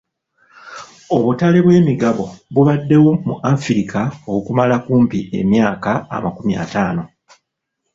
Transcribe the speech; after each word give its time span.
Obutale 1.15 1.59
bw'emigabo 1.65 2.25
bubaddewo 2.53 3.11
mu 3.27 3.35
Afirika 3.53 3.99
okumala 4.35 4.75
kumpi 4.85 5.19
emyaka 5.39 5.91
amakumi 6.15 6.53
ataano. 6.63 7.03